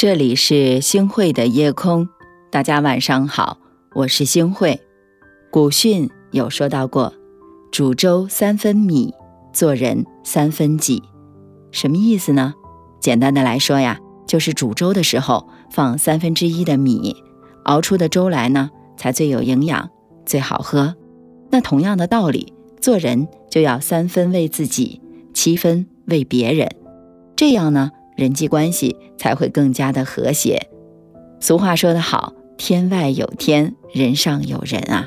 [0.00, 2.08] 这里是星汇的夜空，
[2.50, 3.58] 大家晚上好，
[3.92, 4.80] 我是星汇。
[5.50, 7.12] 古训有说到过，
[7.70, 9.12] 煮粥三分米，
[9.52, 11.02] 做人三分己，
[11.70, 12.54] 什么意思呢？
[12.98, 17.14] 简单的来说呀，就是煮粥的时候放三分之一的米，
[17.64, 19.90] 熬出的粥来呢才最有营养，
[20.24, 20.94] 最好喝。
[21.50, 25.02] 那同样的道理，做人就要三分为自己，
[25.34, 26.74] 七分为别人，
[27.36, 27.90] 这样呢。
[28.20, 30.68] 人际关系才会更加的和谐。
[31.40, 35.06] 俗话说得好，天外有天，人上有人啊。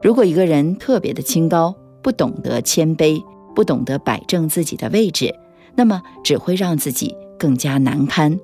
[0.00, 3.20] 如果一个人特别的清高，不懂得谦卑，
[3.52, 5.34] 不懂得摆正自己的位置，
[5.74, 8.38] 那么只会让自己更加难堪。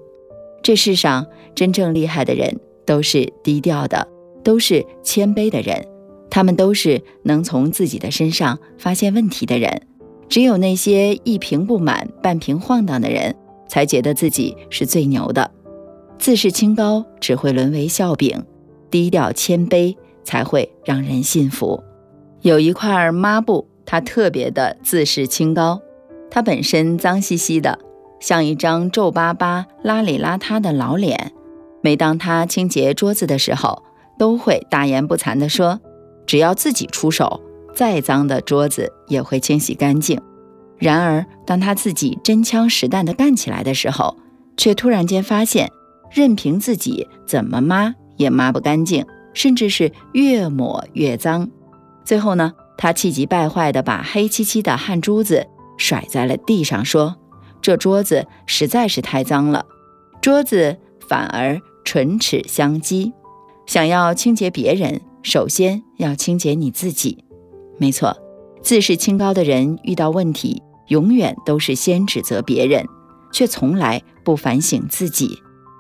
[0.64, 1.24] 这世上
[1.54, 4.08] 真正厉害的人都是低调的，
[4.42, 5.86] 都是谦卑的人，
[6.28, 9.82] 他们都是能从自己的身上发现问题的人。
[10.28, 13.36] 只有那些一瓶不满半瓶晃荡的人。
[13.68, 15.50] 才觉得自己是最牛的，
[16.18, 18.44] 自视清高只会沦为笑柄，
[18.90, 21.82] 低调谦卑才会让人信服。
[22.40, 25.80] 有一块抹布，它特别的自视清高，
[26.30, 27.78] 它本身脏兮兮的，
[28.20, 31.32] 像一张皱巴巴、邋里邋遢的老脸。
[31.80, 33.82] 每当他清洁桌子的时候，
[34.18, 35.80] 都会大言不惭地说
[36.26, 37.40] ：“只要自己出手，
[37.74, 40.20] 再脏的桌子也会清洗干净。”
[40.78, 44.16] 然而，当他自己真枪实弹地干起来的时候，
[44.56, 45.70] 却突然间发现，
[46.10, 51.48] 任凭自己怎么抹也抹不干净，甚至是越抹越脏。
[52.04, 57.16] 最后呢，他气急败坏地把黑漆漆的汗珠子甩在了地上，说
[57.60, 59.66] ：“这桌子实在是太脏了。”
[60.22, 60.76] 桌子
[61.08, 63.12] 反而唇齿相击。
[63.66, 67.24] 想要清洁别人，首先要清洁你自己。
[67.78, 68.16] 没错，
[68.62, 70.62] 自视清高的人遇到问题。
[70.88, 72.86] 永远都是先指责别人，
[73.32, 75.38] 却从来不反省自己，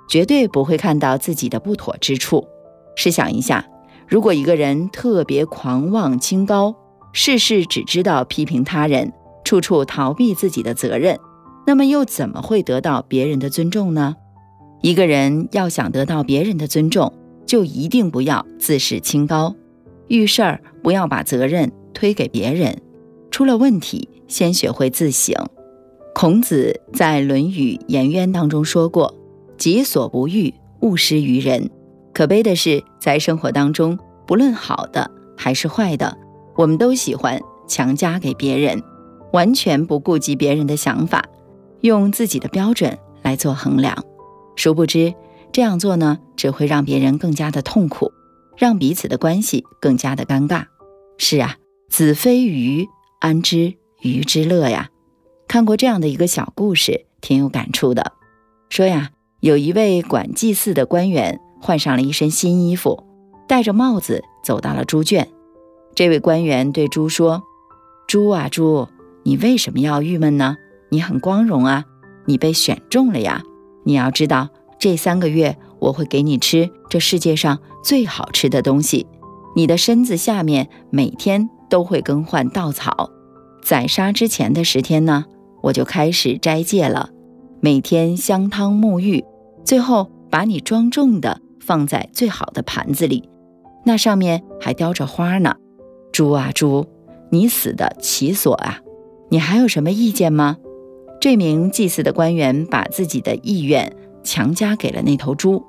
[0.08, 2.46] 绝对不会看到自己的不妥之处。
[2.96, 3.66] 试想一下，
[4.06, 6.74] 如果一个人特别狂妄清高，
[7.12, 9.12] 事事只知道批评他人，
[9.44, 11.18] 处处逃避自己的责任，
[11.66, 14.16] 那么又怎么会得到别人的尊重呢？
[14.82, 17.12] 一个人要想得到别人的尊重，
[17.46, 19.54] 就一定不要自视清高，
[20.06, 22.80] 遇事儿不要把责任推给别人，
[23.38, 24.08] 出了问题。
[24.26, 25.32] 先学会自省。
[26.12, 29.14] 孔子在《论语颜渊》当中说过
[29.56, 31.70] ：“己所不欲，勿施于人。”
[32.12, 36.18] 可悲的是，在生活当中，不论好的还是坏的，
[36.56, 38.82] 我们都喜欢强加给别人，
[39.32, 41.24] 完全不顾及别人的想法，
[41.82, 44.04] 用自己的标准来做衡量。
[44.56, 45.14] 殊不知，
[45.52, 48.10] 这样做呢，只会让别人更加的痛苦，
[48.56, 50.64] 让彼此的关系更加的尴尬。
[51.18, 51.54] 是啊，
[51.88, 52.88] 子非鱼，
[53.20, 53.74] 安知？
[54.00, 54.90] 鱼之乐呀，
[55.48, 58.12] 看过这样的一个小故事，挺有感触的。
[58.68, 63.02] 说呀，有一位管祭祀的官员换上了一身新衣服，
[63.48, 65.26] 戴着帽子走到了猪圈。
[65.96, 67.42] 这位官员对猪说
[68.06, 68.86] ：“猪啊猪，
[69.24, 70.56] 你为什么要郁闷呢？
[70.90, 71.86] 你很光荣啊，
[72.26, 73.42] 你被选中了呀。
[73.84, 79.08] 你要知道，这三个月我会给你吃这世界上最好吃的东西，
[79.56, 83.10] 你的身子下面每天都会更换稻草。”
[83.62, 85.24] 宰杀之前的十天呢，
[85.62, 87.10] 我就开始斋戒了，
[87.60, 89.24] 每天香汤沐浴，
[89.64, 93.28] 最后把你庄重的放在最好的盘子里，
[93.84, 95.56] 那上面还雕着花呢。
[96.12, 96.86] 猪啊猪，
[97.30, 98.80] 你死的其所啊！
[99.28, 100.56] 你还有什么意见吗？
[101.20, 103.92] 这名祭祀的官员把自己的意愿
[104.22, 105.62] 强加给了那头猪，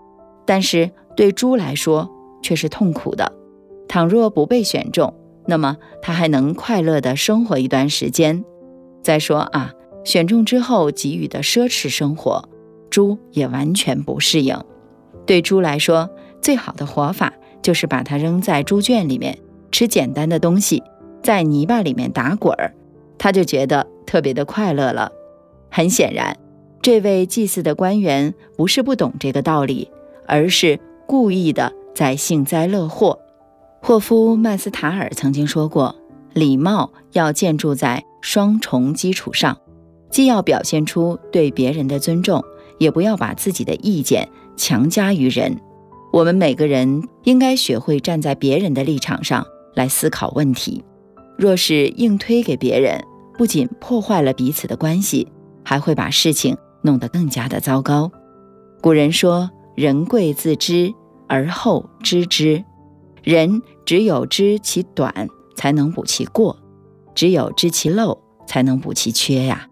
[0.46, 2.10] 但是对猪来说
[2.42, 3.34] 却是痛苦的。
[3.88, 5.14] 倘若不被选中，
[5.50, 8.46] 那么他还能快乐的生活一段时间。
[9.02, 9.74] 再说啊，
[10.06, 12.48] 选中之后给予的奢侈生活，
[12.92, 14.56] 猪也完全不适应。
[15.26, 16.08] 对猪来说，
[16.40, 17.34] 最好的活法
[17.64, 19.40] 就是把它扔在猪圈里面，
[19.72, 20.84] 吃简单的东西，
[21.24, 22.76] 在泥巴里面打滚儿，
[23.18, 25.12] 他就觉得特别的快乐了。
[25.72, 26.38] 很显然，
[26.84, 29.90] 这位祭祀的官员不是不懂这个道理，
[30.28, 33.18] 而是故意的在幸灾乐祸。
[33.90, 35.96] 霍夫曼斯塔尔曾经说过
[36.36, 39.58] ：“礼貌要建筑在双重基础上，
[40.12, 42.46] 既要表现出对别人的尊重，
[42.78, 45.60] 也不要把自己的意见强加于人。
[46.14, 49.44] 我们每个人应该学会站在别人的立场上
[49.74, 50.84] 来思考问题。
[51.36, 53.04] 若是硬推给别人，
[53.40, 55.28] 不仅破坏了彼此的关系，
[55.66, 58.12] 还会把事情弄得更加的糟糕。
[58.82, 60.94] 古人说：‘人贵自知
[61.28, 62.64] 而后知之。’”
[63.22, 66.56] 人只有知其短，才能补其过；
[67.16, 69.68] 只有知其漏，才能补其缺呀。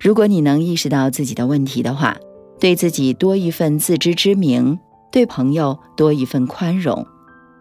[0.00, 2.16] 如果你能意识到自己的问题的话，
[2.58, 4.78] 对自己多一份自知之明，
[5.12, 7.06] 对朋友多一份宽容，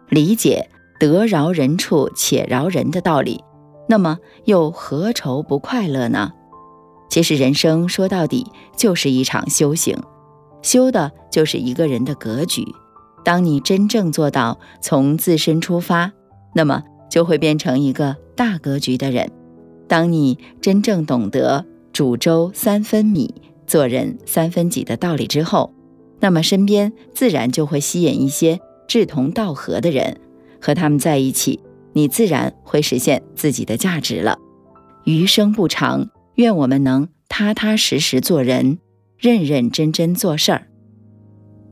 [0.08, 0.70] 理解
[1.02, 3.44] 得饶人处且饶人的道理，
[3.90, 6.32] 那么又何愁不快乐呢？
[7.10, 9.98] 其实人生说到底就是一场修行，
[10.62, 12.64] 修的就是一个人的格局。
[13.24, 16.12] 当你真正做到从自身出发，
[16.54, 19.32] 那么就会变成一个大格局的人。
[19.88, 23.34] 当你真正懂得煮粥三分米。
[23.68, 25.72] 做人三分己的道理之后，
[26.22, 30.18] 那么身边自然就会吸引一些志同道合的人，
[30.60, 31.60] 和他们在一起，
[31.94, 34.40] 你自然会实现自己的价值了。
[35.04, 38.80] 余生不长，愿我们能踏踏实实做人，
[39.20, 40.69] 认认真真做事儿。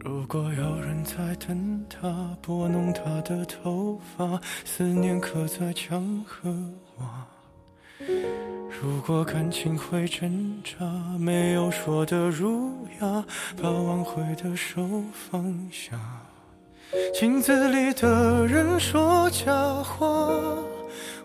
[0.08, 6.50] 如果有人在等他，拨弄他的头发，思念刻在墙和
[6.98, 7.28] 瓦。
[8.82, 10.86] 如果感情会挣扎，
[11.20, 12.72] 没有说的儒
[13.02, 13.26] 雅，
[13.62, 14.82] 把挽回的手
[15.12, 16.00] 放下。
[17.14, 19.52] 镜子里的人说假
[19.84, 20.30] 话，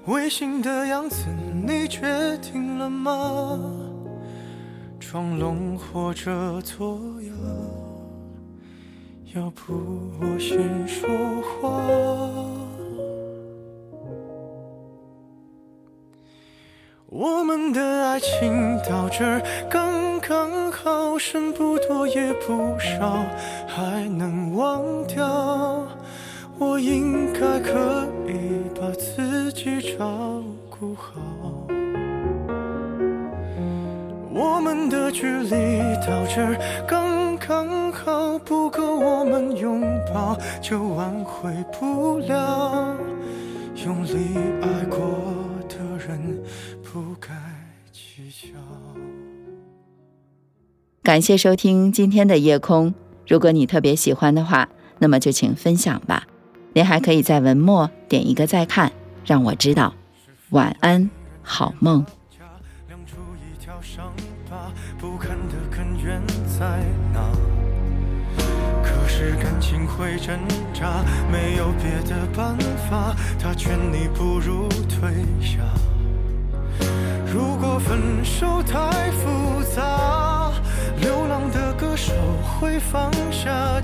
[0.06, 1.26] 违心的样子
[1.64, 3.60] 你决定了吗？
[4.98, 7.32] 装聋或者作哑，
[9.34, 9.72] 要不
[10.20, 11.08] 我先说
[11.40, 11.70] 话。
[17.06, 19.40] 我们的爱情到这儿
[19.70, 23.24] 刚刚好，剩不多也不少，
[23.66, 25.88] 还能忘掉。
[26.58, 31.12] 我应该可以把自己照顾好。
[34.34, 36.56] 我们的距离到这儿
[36.86, 37.11] 刚
[37.44, 39.82] 刚好，不够我们拥
[40.14, 42.96] 抱，就挽回不了。
[43.84, 44.98] 用力爱过
[45.68, 46.40] 的人。
[46.84, 47.30] 不该
[47.90, 48.58] 计较。
[51.02, 52.94] 感谢收听今天的夜空。
[53.26, 54.68] 如果你特别喜欢的话，
[54.98, 56.28] 那么就请分享吧。
[56.74, 58.92] 您还可以在文末点一个再看，
[59.24, 59.94] 让我知道。
[60.50, 61.10] 晚安，
[61.42, 62.04] 好梦。
[66.46, 66.80] 在
[67.12, 67.20] 哪
[68.82, 70.38] 可是感情会挣
[70.72, 72.56] 扎，没有别的办
[72.90, 75.10] 法，他劝你不如退
[75.40, 75.58] 下。
[77.32, 80.52] 如果分手太复杂，
[81.00, 82.12] 流浪的歌手
[82.60, 83.80] 会放下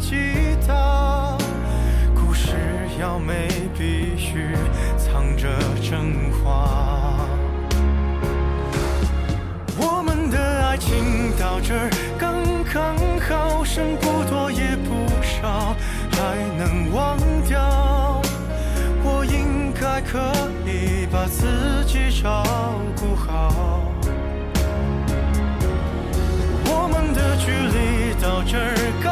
[21.29, 22.43] 自己照
[22.97, 23.85] 顾好。
[26.71, 29.07] 我们的距离到这儿刚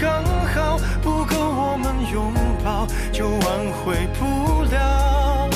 [0.00, 0.22] 刚
[0.54, 2.32] 好，不够我们拥
[2.64, 3.42] 抱，就挽
[3.82, 5.48] 回不了。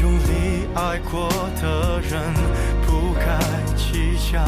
[0.00, 1.28] 用力爱过
[1.60, 2.20] 的人，
[2.86, 3.26] 不该
[3.76, 4.38] 计较。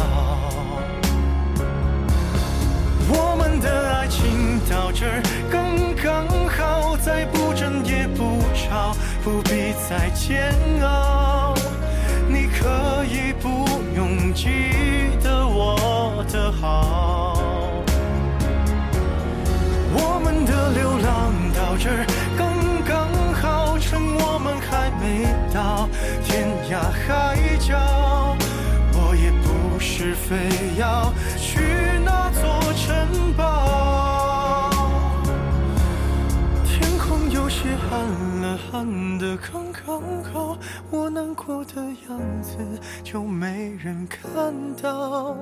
[3.14, 7.41] 我们的爱情到这儿刚刚好，再不争也不。
[9.22, 10.52] 不必再煎
[10.82, 11.54] 熬，
[12.28, 14.48] 你可以不用记
[15.22, 17.38] 得我的好。
[19.94, 21.88] 我们的流浪到这
[22.36, 22.52] 刚
[22.84, 25.24] 刚好，趁我们还没
[25.54, 25.88] 到
[26.24, 28.36] 天涯海角，
[28.92, 31.60] 我也不是非要去
[40.92, 42.58] 我难过的样子
[43.02, 45.34] 就没人看到。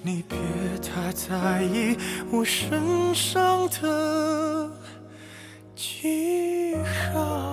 [0.00, 0.38] 你别
[0.78, 1.96] 太在意
[2.30, 4.70] 我身上的
[5.74, 6.76] 记
[7.12, 7.45] 号。